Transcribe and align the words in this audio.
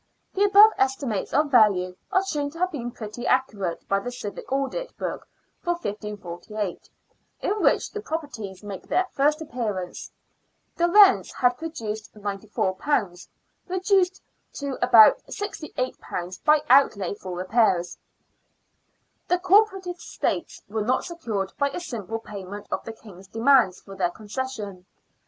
The 0.33 0.45
above 0.45 0.71
estimates 0.79 1.31
of 1.31 1.51
value 1.51 1.95
are 2.11 2.25
shown 2.25 2.49
to 2.49 2.57
have 2.57 2.71
been 2.71 2.89
pretty 2.89 3.27
accurate 3.27 3.87
by 3.87 3.99
the 3.99 4.11
civic 4.11 4.51
audit 4.51 4.97
book 4.97 5.27
for 5.59 5.73
1548, 5.73 6.89
in 7.41 7.61
which 7.61 7.91
the 7.91 8.01
properties 8.01 8.63
make 8.63 8.87
their 8.87 9.05
first 9.11 9.43
appearance. 9.43 10.09
The 10.75 10.89
rents 10.89 11.31
had 11.33 11.49
produced 11.59 12.15
£94, 12.15 13.27
reduced 13.67 14.23
to 14.53 14.83
about 14.83 15.21
£68 15.27 16.43
by 16.43 16.63
outlay 16.67 17.13
for 17.13 17.33
repairs. 17.37 17.99
The 19.27 19.37
corporate 19.37 19.85
estates 19.85 20.63
were 20.67 20.81
not 20.81 21.05
secured 21.05 21.53
by 21.59 21.69
a 21.69 21.79
simple 21.79 22.17
payment 22.17 22.65
of 22.71 22.83
the 22.85 22.93
King's 22.93 23.27
demands 23.27 23.79
for 23.81 23.95
their 23.95 24.09
concession. 24.09 24.87